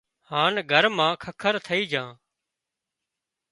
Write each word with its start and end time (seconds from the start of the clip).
هانَ 0.29 0.53
گھر 0.71 0.85
مان 0.97 1.11
ککر 1.23 1.53
ٿئي 1.65 1.81
جھان 1.91 2.09